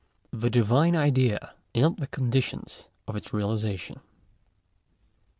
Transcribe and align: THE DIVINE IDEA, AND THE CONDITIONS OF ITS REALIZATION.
THE 0.33 0.49
DIVINE 0.49 0.95
IDEA, 0.95 1.53
AND 1.75 1.97
THE 1.97 2.07
CONDITIONS 2.07 2.85
OF 3.07 3.15
ITS 3.15 3.33
REALIZATION. 3.33 3.99